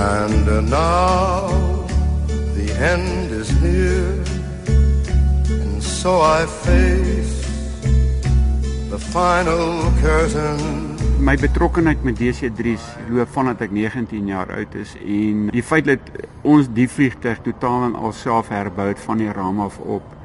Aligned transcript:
And 0.00 0.48
uh, 0.48 0.60
now 0.62 1.48
the 2.56 2.72
end 2.80 3.32
is 3.32 3.52
near, 3.60 4.24
and 5.60 5.82
so 5.82 6.22
I 6.22 6.46
face 6.46 7.44
the 8.88 8.98
final 8.98 9.92
curtain. 10.00 10.96
My 11.20 11.36
betrokkenheid 11.36 12.00
met 12.02 12.16
DC3's 12.16 12.86
loop 13.12 13.28
vandat 13.28 13.60
ek 13.66 13.74
19 13.76 14.30
jaar 14.32 14.48
oud 14.56 14.78
is 14.80 14.94
en 15.04 15.50
die 15.52 15.64
feit 15.64 15.84
dat 15.84 16.08
ons 16.48 16.72
die 16.72 16.88
vliegtuig 16.88 17.44
totaal 17.44 17.90
en 17.90 17.98
al 18.00 18.16
self 18.16 18.48
herbou 18.48 18.88
het 18.88 19.04
van 19.04 19.20
die 19.20 19.28
ram 19.28 19.60
af 19.60 19.76
op. 19.84 20.19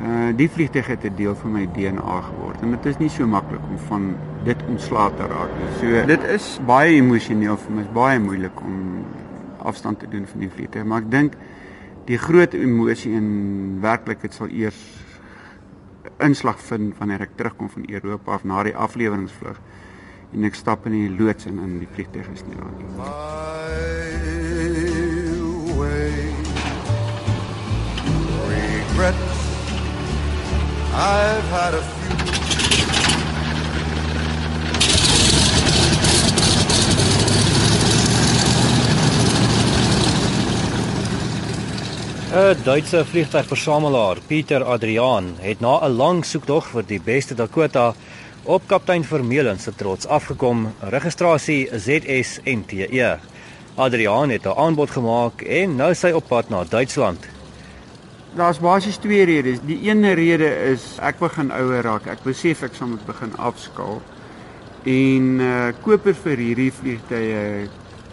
Uh 0.00 0.30
die 0.36 0.48
vliegtuig 0.50 0.86
het 0.86 1.04
'n 1.04 1.14
deel 1.16 1.34
van 1.34 1.52
my 1.52 1.66
DNA 1.74 2.20
geword 2.20 2.62
en 2.62 2.70
dit 2.70 2.86
is 2.86 2.98
nie 2.98 3.08
so 3.08 3.26
maklik 3.26 3.60
om 3.70 3.78
van 3.78 4.16
dit 4.44 4.56
ontslae 4.68 5.10
te 5.16 5.26
raak 5.26 5.50
nie. 5.58 5.68
So 5.80 6.06
dit 6.06 6.22
is 6.22 6.60
baie 6.66 6.94
emosioneel 6.94 7.56
vir 7.56 7.72
my, 7.72 7.82
is 7.82 7.92
baie 7.92 8.18
moeilik 8.18 8.60
om 8.60 9.04
afstand 9.58 9.98
te 9.98 10.08
doen 10.08 10.26
van 10.26 10.40
die 10.40 10.50
vliegtuig, 10.50 10.84
maar 10.84 11.02
ek 11.02 11.10
dink 11.10 11.36
die 12.04 12.18
groot 12.18 12.54
emosie 12.54 13.12
in 13.12 13.78
werklikheid 13.80 14.34
sal 14.34 14.48
eers 14.48 14.80
inslag 16.18 16.60
vind 16.60 16.98
wanneer 16.98 17.20
ek 17.20 17.36
terugkom 17.36 17.70
van 17.70 17.86
Europa 17.88 18.32
af 18.32 18.44
na 18.44 18.62
die 18.62 18.76
afleweringsvlug 18.76 19.60
en 20.32 20.44
ek 20.44 20.54
stap 20.58 20.86
in 20.86 20.92
die 20.92 21.10
loods 21.18 21.46
en 21.46 21.58
in 21.62 21.78
die 21.82 21.90
vliegtuig 21.94 22.28
is 22.32 22.46
nie 22.48 22.56
daar 22.56 22.72
nie. 22.78 24.31
I've 31.22 31.50
had 31.50 31.74
a 31.74 31.82
few 31.82 32.12
'n 42.32 42.56
Duitse 42.64 43.04
vliegtuigversamelaar, 43.04 44.16
Pieter 44.26 44.64
Adriaan, 44.64 45.36
het 45.38 45.60
na 45.60 45.78
'n 45.84 45.96
lang 45.96 46.24
soektog 46.24 46.66
vir 46.66 46.82
die 46.86 47.00
beste 47.00 47.34
Dakota 47.34 47.94
op 48.42 48.62
kaptein 48.66 49.04
Vermeulen 49.04 49.58
se 49.58 49.74
trots 49.74 50.06
afgekom, 50.06 50.74
registrasie 50.80 51.68
ZSNTE. 51.72 53.18
Adriaan 53.74 54.30
het 54.30 54.46
'n 54.46 54.56
aanbod 54.56 54.90
gemaak 54.90 55.40
en 55.42 55.76
nou 55.76 55.94
sy 55.94 56.10
op 56.10 56.28
pad 56.28 56.48
na 56.48 56.64
Duitsland. 56.64 57.41
Daar's 58.32 58.58
basies 58.58 58.96
twee 58.96 59.24
redes. 59.24 59.58
Die 59.60 59.76
een 59.84 60.14
rede 60.14 60.48
is 60.72 60.96
ek 61.04 61.18
begin 61.20 61.50
ouer 61.52 61.84
raak. 61.84 62.06
Ek 62.08 62.22
besef 62.24 62.62
ek 62.64 62.72
sal 62.78 62.88
moet 62.94 63.02
begin 63.04 63.34
afskaal. 63.36 63.98
En 64.88 65.26
uh 65.44 65.66
koper 65.84 66.16
vir 66.16 66.40
hierdie 66.40 66.70
vliegtye 66.72 67.42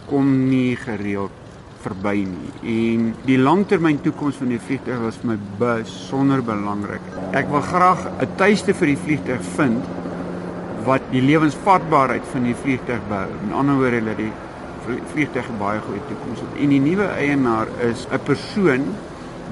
kom 0.09 0.33
nie 0.49 0.75
gereeld 0.75 1.35
verby 1.79 2.25
nie. 2.27 2.51
En 2.67 3.05
die 3.23 3.37
langtermyn 3.39 4.01
toekoms 4.03 4.41
van 4.41 4.51
die 4.51 4.59
vliegtuig 4.59 4.99
was 5.05 5.21
vir 5.21 5.31
my 5.31 5.37
besonder 5.61 6.43
belangrik. 6.43 7.05
Ek 7.31 7.47
wil 7.53 7.63
graag 7.63 8.03
'n 8.19 8.35
tuiste 8.35 8.75
vir 8.75 8.91
die 8.91 9.01
vliegtuig 9.05 9.43
vind 9.55 9.87
wat 10.83 11.05
die 11.13 11.23
lewensvatbaarheid 11.23 12.27
van 12.33 12.43
die 12.43 12.55
vliegtuig 12.55 13.07
bou. 13.07 13.27
In 13.47 13.53
ander 13.53 13.79
woorde 13.79 14.03
dat 14.03 14.17
die 14.17 14.33
vliegtuig 15.13 15.47
baie 15.59 15.79
goeie 15.79 16.03
toekoms 16.11 16.43
het. 16.43 16.59
En 16.59 16.69
die 16.69 16.83
nuwe 16.83 17.07
eienaar 17.07 17.67
is 17.87 18.07
'n 18.11 18.19
persoon 18.19 18.83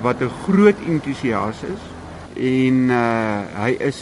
wat 0.02 0.22
'n 0.22 0.32
groot 0.46 0.76
entoesias 0.88 1.64
is 1.64 1.84
en 2.38 2.90
uh 2.90 3.42
hy 3.64 3.76
is 3.80 4.00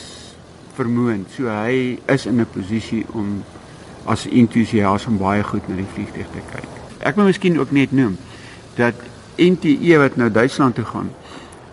vermoënd. 0.75 1.31
So 1.35 1.47
hy 1.47 1.99
is 2.05 2.25
in 2.25 2.39
'n 2.39 2.47
posisie 2.51 3.05
om 3.11 3.43
as 4.05 4.27
entoesias 4.27 5.05
om 5.05 5.17
baie 5.17 5.43
goed 5.43 5.67
na 5.67 5.75
die 5.75 5.91
vliegtuig 5.93 6.27
te 6.31 6.41
kyk. 6.51 6.67
Ek 6.99 7.15
wil 7.15 7.25
miskien 7.25 7.59
ook 7.59 7.71
net 7.71 7.91
noem 7.91 8.17
dat 8.75 8.95
NTE 9.37 9.97
wat 9.97 10.15
nou 10.15 10.31
Duitsland 10.31 10.75
toe 10.75 10.85
gaan 10.85 11.09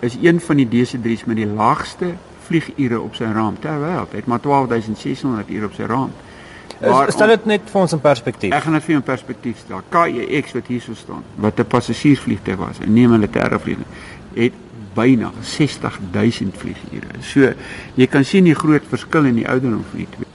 is 0.00 0.16
een 0.22 0.40
van 0.40 0.56
die 0.56 0.66
DC3's 0.66 1.24
met 1.24 1.36
die 1.36 1.46
laagste 1.46 2.14
vliegure 2.42 3.00
op 3.00 3.14
sy 3.14 3.24
raam 3.24 3.58
ter 3.60 3.78
wêreld. 3.78 4.10
Hy 4.10 4.16
het 4.16 4.26
maar 4.26 4.40
12600 4.40 5.50
ure 5.50 5.66
op 5.66 5.76
sy 5.78 5.86
raam. 5.86 6.10
Maar 6.90 7.12
stel 7.12 7.26
dit 7.26 7.44
net 7.44 7.70
vir 7.70 7.80
ons 7.80 7.92
in 7.92 8.00
perspektief. 8.00 8.52
Ek 8.52 8.62
gaan 8.62 8.72
dit 8.78 8.84
vir 8.86 8.94
jou 8.94 9.00
in 9.00 9.06
perspektief 9.06 9.58
stel. 9.62 9.84
KEX 9.94 10.56
wat 10.56 10.66
hierso 10.72 10.94
staan, 10.98 11.22
wat 11.36 11.60
'n 11.60 11.66
passasiersvliegtuig 11.66 12.58
was, 12.58 12.80
'n 12.80 12.92
nie 12.92 13.06
militêre 13.08 13.58
vliegtuig, 13.58 13.86
het 14.34 14.52
byna 14.94 15.30
60000 15.40 16.56
vliegure. 16.56 17.22
So 17.22 17.52
jy 17.94 18.06
kan 18.06 18.24
sien 18.24 18.44
die 18.44 18.54
groot 18.54 18.82
verskil 18.88 19.24
in 19.24 19.34
die 19.34 19.48
ouderdom 19.48 19.84
van 19.90 19.98
die 19.98 20.08
twee. 20.16 20.26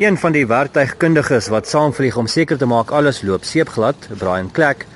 Een 0.00 0.16
van 0.16 0.32
die 0.32 0.46
werktuigkundiges 0.46 1.48
wat 1.48 1.68
saamvlieg 1.68 2.16
om 2.16 2.26
seker 2.26 2.58
te 2.58 2.66
maak 2.66 2.90
alles 2.90 3.22
loop 3.22 3.44
seepglad, 3.44 4.08
Brian 4.18 4.50
Kleck, 4.50 4.86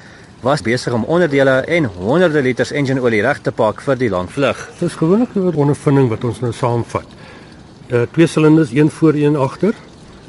was 0.40 0.62
besig 0.62 0.92
om 0.92 1.04
onderdele 1.04 1.50
en 1.50 1.84
honderde 1.84 2.42
liters 2.42 2.72
enjinolie 2.72 3.22
reg 3.24 3.40
te 3.44 3.52
pak 3.52 3.80
vir 3.84 3.96
die 4.00 4.10
lang 4.12 4.30
vlug. 4.32 4.70
Dit 4.78 4.88
is 4.88 4.96
gewoonlik 5.00 5.34
'n 5.34 5.52
ondervinding 5.54 6.08
wat 6.08 6.24
ons 6.24 6.40
nou 6.40 6.52
saamvat. 6.52 7.06
Uh 7.88 8.02
twee 8.12 8.26
silinders, 8.26 8.70
een 8.72 8.90
voor 8.90 9.14
een 9.14 9.36
agter, 9.36 9.74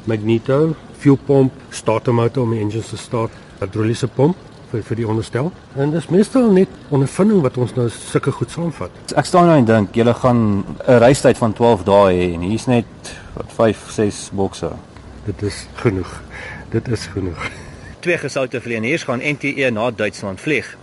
magneto, 0.06 0.74
fuel 0.98 1.18
pump, 1.26 1.52
starter 1.70 2.14
motor 2.14 2.42
om 2.42 2.54
die 2.54 2.60
engines 2.60 2.88
te 2.92 2.96
start, 3.00 3.32
hidroliese 3.60 4.08
pomp 4.08 4.36
vir 4.70 4.82
vir 4.82 5.00
die 5.00 5.06
onderstel. 5.06 5.52
En 5.78 5.92
dis 5.94 6.08
meestal 6.10 6.50
net 6.54 6.72
ondervinding 6.94 7.42
wat 7.44 7.58
ons 7.62 7.74
nou 7.76 7.86
sulke 7.92 8.34
goed 8.34 8.50
saamvat. 8.50 9.14
Ek 9.16 9.28
staan 9.28 9.46
nou 9.50 9.58
en 9.60 9.68
dink, 9.68 9.94
julle 9.94 10.14
gaan 10.14 10.64
'n 10.88 10.98
reistyd 10.98 11.38
van 11.38 11.52
12 11.52 11.84
dae 11.84 12.12
hê 12.14 12.34
en 12.34 12.40
hier's 12.40 12.66
net 12.66 12.86
wat 13.34 13.52
5 13.52 13.90
6 13.90 14.30
bokse. 14.32 14.70
Dit 15.24 15.42
is 15.42 15.66
genoeg. 15.74 16.22
Dit 16.70 16.88
is 16.88 17.06
genoeg. 17.06 17.50
Twee 18.00 18.18
gesoute 18.18 18.60
vlieëniers 18.60 19.04
gaan 19.04 19.22
NTE 19.22 19.70
na 19.70 19.90
Duitsland 19.90 20.40
vlieg. 20.40 20.76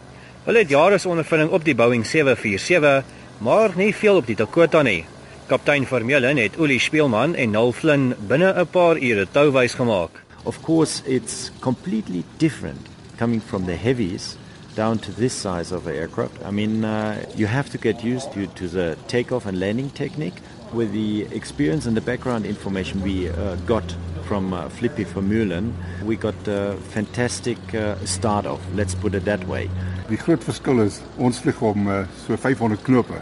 Hulle 0.43 0.59
het 0.59 0.69
jare 0.69 0.97
se 0.97 1.09
ondervinding 1.09 1.51
op 1.51 1.63
die 1.63 1.75
Boeing 1.75 2.05
747, 2.05 3.03
maar 3.37 3.71
nie 3.75 3.95
veel 3.95 4.15
op 4.15 4.27
die 4.27 4.35
Dakota 4.35 4.81
nie. 4.81 5.05
Kaptein 5.53 5.85
Vermeulen 5.85 6.37
het 6.37 6.55
Uli 6.57 6.79
Spielman 6.79 7.35
en 7.35 7.51
Nul 7.53 7.71
Flynn 7.71 8.15
binne 8.27 8.53
'n 8.57 8.67
paar 8.67 8.97
ure 8.97 9.27
touwys 9.31 9.73
gemaak. 9.73 10.23
Of 10.43 10.61
course, 10.61 11.03
it's 11.05 11.51
completely 11.59 12.23
different 12.37 12.87
coming 13.17 13.41
from 13.41 13.65
the 13.65 13.75
heavies 13.75 14.37
down 14.75 14.99
to 14.99 15.11
this 15.11 15.41
size 15.41 15.75
of 15.75 15.85
an 15.85 15.93
aircraft. 15.93 16.37
I 16.49 16.51
mean, 16.51 16.83
uh, 16.83 17.15
you 17.35 17.47
have 17.47 17.69
to 17.69 17.77
get 17.77 18.03
used 18.03 18.31
to, 18.31 18.47
to 18.53 18.67
the 18.67 18.95
takeoff 19.05 19.45
and 19.45 19.59
landing 19.59 19.91
technique. 19.93 20.41
with 20.73 20.91
the 20.91 21.27
experience 21.35 21.85
and 21.85 21.95
the 21.95 22.01
background 22.01 22.45
information 22.45 23.01
we 23.01 23.29
uh, 23.29 23.55
got 23.67 23.83
from 24.25 24.53
uh, 24.53 24.67
Flippy 24.69 25.05
Vermeulen, 25.05 25.73
we 26.03 26.15
got 26.15 26.47
a 26.47 26.75
fantastic 26.89 27.57
uh, 27.75 27.95
start 28.05 28.45
off. 28.45 28.61
Let's 28.73 28.95
put 28.95 29.13
it 29.13 29.25
that 29.25 29.45
way. 29.47 29.69
Die 30.09 30.17
groot 30.17 30.43
verskil 30.43 30.81
is 30.81 31.01
ons 31.17 31.39
vlieg 31.39 31.61
om 31.61 31.87
uh, 31.87 32.03
so 32.25 32.35
500 32.37 32.81
knope 32.83 33.21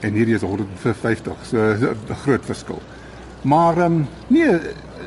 en 0.00 0.12
hierdie 0.12 0.34
is 0.34 0.42
150. 0.42 1.36
So 1.46 1.56
'n 1.58 2.14
groot 2.24 2.44
verskil. 2.44 2.82
Maar 3.42 3.76
ehm 3.76 3.92
um, 3.92 4.06
nee, 4.26 4.58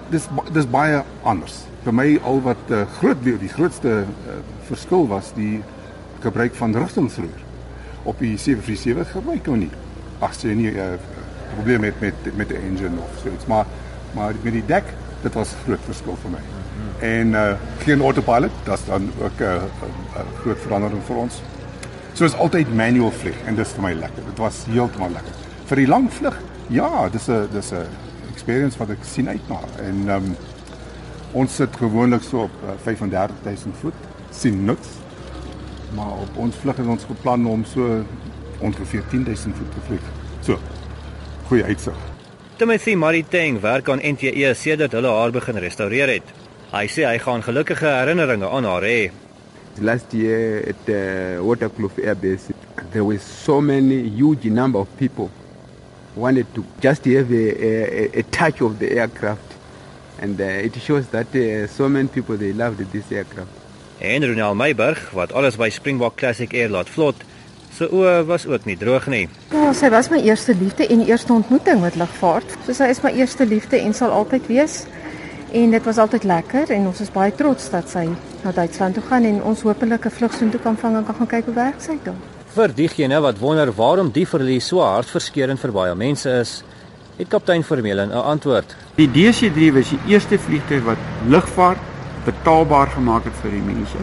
dis 0.10 0.28
dis 0.52 0.70
baie 0.70 1.04
anders. 1.24 1.66
Vir 1.84 1.94
my 1.94 2.20
al 2.24 2.42
wat 2.42 2.72
uh, 2.72 2.82
groot 3.00 3.24
die 3.24 3.50
grootste 3.50 3.90
uh, 3.90 4.40
verskil 4.68 5.08
was 5.08 5.34
die 5.36 5.64
gebruik 6.20 6.56
van 6.56 6.76
rigtingsroer. 6.76 7.46
Op 8.04 8.20
die 8.20 8.38
747 8.38 9.12
gebruik 9.12 9.48
ons 9.48 9.60
nie. 9.60 9.72
Ag, 10.20 10.34
sê 10.36 10.56
nie 10.56 10.72
uh, 10.72 10.94
probleem 11.56 11.82
met 11.82 12.02
met 12.02 12.36
met 12.36 12.50
die 12.50 12.58
engine 12.58 13.00
of 13.00 13.22
so 13.24 13.30
iets 13.34 13.46
maar 13.46 13.66
maar 14.16 14.34
met 14.42 14.54
die 14.54 14.66
dek 14.66 14.94
dit 15.22 15.34
was 15.34 15.56
groot 15.66 15.84
verskil 15.86 16.18
vir 16.24 16.32
my. 16.32 16.40
Mm 16.40 16.60
-hmm. 16.76 17.04
En 17.14 17.28
uh 17.28 17.84
geen 17.84 18.02
autopilot, 18.02 18.52
dit's 18.64 18.86
dan 18.86 19.12
ook 19.22 19.40
'n 19.40 19.44
uh, 19.44 19.54
uh, 19.54 20.22
groot 20.42 20.60
verandering 20.60 21.04
vir 21.04 21.16
ons. 21.16 21.42
So 22.20 22.26
is 22.28 22.34
altyd 22.36 22.68
manual 22.76 23.14
vlieg 23.16 23.38
en 23.48 23.56
dis 23.56 23.70
vir 23.78 23.84
my 23.86 23.90
lekker. 23.96 24.26
Dit 24.28 24.40
was 24.44 24.58
heeltemal 24.68 25.14
lekker. 25.16 25.36
Vir 25.70 25.80
die 25.80 25.86
lang 25.88 26.10
vlug, 26.12 26.36
ja, 26.68 27.08
dis 27.08 27.30
'n 27.30 27.48
dis 27.54 27.72
'n 27.72 27.88
experience 28.34 28.78
wat 28.78 28.90
ek 28.90 29.06
sien 29.08 29.30
uit 29.30 29.48
na. 29.48 29.60
En 29.80 30.10
um 30.16 30.36
ons 31.32 31.56
sit 31.56 31.70
gewoonlik 31.76 32.22
so 32.22 32.42
op 32.44 32.52
uh, 32.68 32.76
35000 32.84 33.76
voet, 33.82 33.94
sien 34.32 34.66
niks. 34.66 34.88
Maar 35.96 36.12
op 36.12 36.36
ons 36.36 36.56
vlug 36.56 36.78
het 36.78 36.88
ons 36.88 37.08
beplan 37.08 37.48
om 37.48 37.64
so 37.64 38.04
ongeveer 38.60 39.04
10000 39.10 39.56
voet 39.56 39.72
te 39.72 39.80
vlieg. 39.88 40.04
So, 40.42 40.60
goeie 41.48 41.64
uitsig. 41.64 41.96
Timothy 42.58 42.96
Mariteng 42.96 43.62
werk 43.62 43.90
aan 43.90 44.04
NTE 44.04 44.54
sedert 44.54 44.92
hulle 44.92 45.08
haar 45.08 45.32
begin 45.32 45.58
restaureer 45.58 46.08
het. 46.08 46.28
Hy 46.72 46.88
sê 46.88 47.08
hy 47.08 47.18
gaan 47.18 47.44
gelukkige 47.44 47.88
herinneringe 47.88 48.50
aan 48.50 48.66
haar 48.66 48.84
hê. 48.84 49.12
Last 49.82 50.14
year 50.14 50.60
at 50.68 50.86
the 50.86 51.40
Waterkloof 51.40 52.04
Air 52.04 52.16
Base, 52.16 52.52
there 52.92 53.04
were 53.04 53.18
so 53.18 53.62
many 53.62 54.10
huge 54.10 54.46
number 54.46 54.80
of 54.80 54.88
people 54.98 55.32
wanted 56.16 56.48
to 56.54 56.66
just 56.82 57.06
have 57.06 57.32
a, 57.32 58.16
a, 58.16 58.20
a 58.20 58.24
touch 58.24 58.62
of 58.62 58.78
the 58.80 58.92
aircraft. 58.92 59.56
And 60.20 60.40
uh, 60.40 60.44
it 60.44 60.76
shows 60.82 61.08
that 61.10 61.34
uh, 61.34 61.68
so 61.68 61.88
many 61.88 62.10
people 62.10 62.36
they 62.36 62.52
loved 62.52 62.92
this 62.92 63.12
aircraft. 63.12 63.52
En 64.00 64.26
Ronald 64.26 64.58
Meiberg, 64.58 65.10
wat 65.12 65.34
alles 65.34 65.56
by 65.56 65.70
Springbok 65.70 66.16
Classic 66.16 66.54
Air 66.54 66.70
laat 66.70 66.90
vlot, 66.90 67.16
se 67.76 67.88
oë 67.92 68.26
was 68.28 68.46
ook 68.48 68.66
nie 68.68 68.78
droog 68.80 69.08
nie. 69.12 69.26
Ja, 69.52 69.74
sy 69.76 69.90
was 69.92 70.10
my 70.12 70.20
eerste 70.24 70.56
liefde 70.56 70.88
en 70.88 71.06
eerste 71.06 71.34
ontmoeting 71.34 71.82
met 71.84 71.96
lugvaart. 72.00 72.56
So 72.66 72.76
sy 72.76 72.90
is 72.92 73.02
my 73.04 73.12
eerste 73.16 73.48
liefde 73.48 73.80
en 73.80 73.94
sal 73.96 74.12
altyd 74.16 74.48
wees. 74.52 74.82
En 75.52 75.72
dit 75.72 75.84
was 75.84 75.98
altyd 75.98 76.24
lekker 76.24 76.70
en 76.70 76.84
ons 76.92 77.00
is 77.02 77.10
baie 77.10 77.32
trots 77.34 77.72
dat 77.74 77.90
sy 77.90 78.04
na 78.44 78.52
Duitsland 78.54 78.94
toe 78.94 79.04
gaan 79.10 79.24
en 79.26 79.40
ons 79.50 79.62
hopelik 79.66 80.06
'n 80.06 80.12
vlugsoen 80.18 80.50
toe 80.50 80.60
kan 80.60 80.78
vang 80.78 80.98
en 80.98 81.06
kan 81.06 81.16
gaan 81.16 81.28
kyk 81.28 81.46
hoe 81.46 81.54
werk 81.54 81.82
sy 81.82 81.98
daar. 82.04 82.22
Vir 82.54 82.74
diegene 82.74 83.20
wat 83.22 83.40
wonder 83.40 83.72
waarom 83.72 84.12
die 84.12 84.28
verlies 84.28 84.68
so 84.68 84.80
hartverskeurende 84.80 85.62
vir 85.62 85.72
baie 85.72 85.96
mense 85.96 86.30
is, 86.30 86.64
het 87.18 87.28
kaptein 87.28 87.64
Vermeulen 87.64 88.10
'n 88.10 88.24
antwoord. 88.34 88.76
Die 88.96 89.08
DC3 89.08 89.74
was 89.74 89.90
die 89.90 90.00
eerste 90.08 90.38
vliegtuig 90.38 90.84
wat 90.84 90.98
lugvaart 91.28 91.80
betaalbaar 92.26 92.88
gemaak 92.88 93.24
het 93.24 93.34
vir 93.42 93.52
die 93.52 93.74
mense 93.74 93.98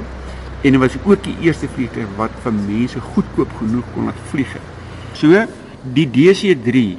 en 0.63 0.73
dit 0.73 0.81
was 0.81 0.97
ook 1.05 1.25
die 1.25 1.37
eerste 1.41 1.69
vliegtuig 1.69 2.07
wat 2.17 2.31
vir 2.43 2.53
mense 2.53 3.01
goedkoop 3.01 3.51
genoeg 3.59 3.85
kon 3.95 4.05
laat 4.05 4.23
vlieg. 4.31 4.57
So 5.13 5.47
die 5.95 6.09
DC3 6.11 6.97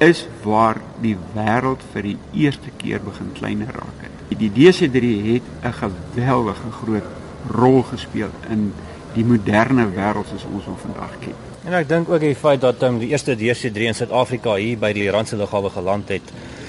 is 0.00 0.24
waar 0.42 0.80
die 1.04 1.16
wêreld 1.34 1.82
vir 1.92 2.06
die 2.08 2.16
eerste 2.32 2.72
keer 2.80 3.02
begin 3.04 3.32
kleiner 3.36 3.68
raak 3.76 4.06
het. 4.06 4.38
Die 4.40 4.50
DC3 4.56 5.10
het 5.26 5.46
'n 5.62 5.72
geweldige 5.72 6.70
groot 6.80 7.08
rol 7.48 7.82
gespeel 7.82 8.32
in 8.48 8.72
die 9.14 9.24
moderne 9.24 9.86
wêreld 9.92 10.28
soos 10.28 10.46
ons 10.52 10.64
hom 10.64 10.76
vandag 10.76 11.18
ken. 11.20 11.36
En 11.64 11.72
ek 11.72 11.88
dink 11.88 12.08
ook 12.08 12.20
die 12.20 12.34
feit 12.34 12.60
dat 12.60 12.82
um, 12.82 12.98
die 12.98 13.08
eerste 13.08 13.36
DC3 13.36 13.90
in 13.90 13.94
Suid-Afrika 13.94 14.54
hier 14.54 14.78
by 14.78 14.92
die 14.92 15.10
Randse 15.10 15.36
lughawe 15.36 15.70
geland 15.70 16.08
het. 16.08 16.22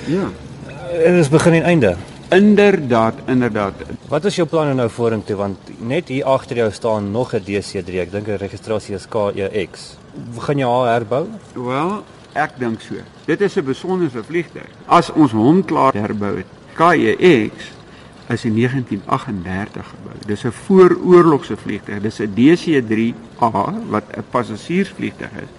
Ja. 0.05 0.27
Dit 0.91 1.19
is 1.21 1.29
begin 1.29 1.53
en 1.53 1.63
einde. 1.63 1.95
Inderdaad, 2.31 3.13
inderdaad. 3.27 3.73
Wat 4.07 4.25
is 4.25 4.35
jou 4.35 4.47
planne 4.47 4.73
nou 4.73 4.89
vorentoe 4.89 5.35
want 5.35 5.71
net 5.79 6.07
hier 6.07 6.25
agter 6.25 6.55
jou 6.55 6.71
staan 6.71 7.11
nog 7.11 7.33
'n 7.33 7.43
DC3. 7.43 7.99
Ek 7.99 8.11
dink 8.11 8.25
die 8.25 8.35
registrasie 8.35 8.95
is 8.95 9.07
KEX. 9.07 9.97
Gaan 10.37 10.57
jy 10.57 10.65
haar 10.65 10.93
herbou? 10.93 11.27
Wel, 11.53 12.03
ek 12.33 12.57
dink 12.59 12.81
so. 12.81 12.95
Dit 13.25 13.41
is 13.41 13.55
'n 13.55 13.63
besondere 13.63 14.23
vliegtuig. 14.23 14.69
As 14.85 15.11
ons 15.11 15.31
hom 15.31 15.65
klaar 15.65 15.93
herbou 15.93 16.37
het, 16.37 16.47
KEX 16.73 17.71
is 18.27 18.45
in 18.45 18.53
1938 18.55 19.85
gebou. 19.85 20.17
Dis 20.25 20.43
'n 20.43 20.51
vooroorlogse 20.51 21.57
vliegtuig. 21.57 22.01
Dis 22.01 22.19
'n 22.19 22.33
DC-3A 22.33 23.73
wat 23.89 24.03
'n 24.17 24.23
passasiersvliegtuig 24.29 25.31
is 25.31 25.51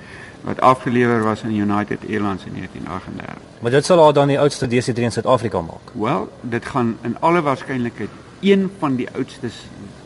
wat 0.42 0.60
afgelewer 0.60 1.22
was 1.22 1.42
aan 1.42 1.54
United 1.54 1.98
Airlines 2.08 2.44
in 2.44 2.52
1938. 2.52 3.36
Maar 3.60 3.70
dit 3.70 3.84
sal 3.84 4.02
haar 4.02 4.12
dan 4.12 4.28
die 4.28 4.38
oudste 4.38 4.66
DC-3 4.66 5.02
in 5.02 5.12
Suid-Afrika 5.12 5.60
maak. 5.60 5.92
Wel, 5.92 6.32
dit 6.40 6.66
gaan 6.66 6.96
in 7.02 7.16
alle 7.20 7.42
waarskynlikheid 7.42 8.10
een 8.40 8.70
van 8.78 8.96
die 8.96 9.08
oudstes 9.14 9.54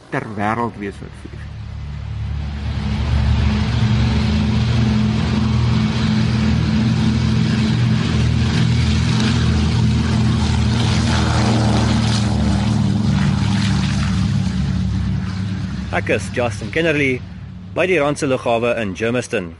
ter 0.08 0.22
wêreld 0.36 0.76
wees 0.78 0.94
wat 1.00 1.14
vlieg. 1.20 1.45
Ek 15.96 16.10
is 16.10 16.28
Justin 16.36 16.68
Kennerly 16.68 17.22
by 17.72 17.86
die 17.88 17.96
Randse 17.96 18.26
lughawe 18.28 18.76
in 18.76 18.92
Germiston. 18.92 19.54